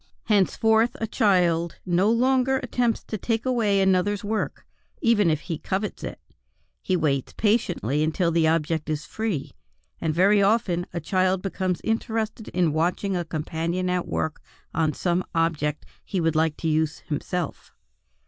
Henceforward 0.23 0.89
a 0.95 1.05
child 1.05 1.75
no 1.85 2.09
longer 2.09 2.57
attempts 2.63 3.03
to 3.03 3.19
take 3.19 3.45
away 3.45 3.79
another's 3.79 4.23
work; 4.23 4.65
even 4.99 5.29
if 5.29 5.41
he 5.41 5.59
covet 5.59 6.03
it, 6.03 6.19
he 6.81 6.95
waits 6.97 7.33
patiently 7.33 8.01
until 8.03 8.31
the 8.31 8.47
object 8.47 8.89
is 8.89 9.05
free; 9.05 9.51
and 9.99 10.11
very 10.11 10.41
often 10.41 10.87
a 10.91 10.99
child 10.99 11.43
becomes 11.43 11.81
interested 11.83 12.47
in 12.47 12.73
watching 12.73 13.15
a 13.15 13.23
companion 13.23 13.91
at 13.91 14.07
work 14.07 14.41
on 14.73 14.91
some 14.91 15.23
object 15.35 15.85
he 16.03 16.19
would 16.19 16.35
like 16.35 16.57
to 16.57 16.67
use 16.67 17.01
himself. 17.01 17.75